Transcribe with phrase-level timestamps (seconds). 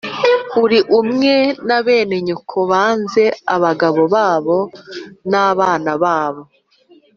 [0.63, 1.35] uri umwe
[1.67, 3.23] na bene nyoko banze
[3.55, 4.57] abagabo babo
[5.31, 6.41] n’abana babo